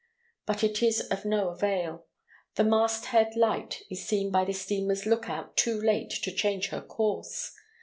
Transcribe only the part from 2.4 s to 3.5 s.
The mast head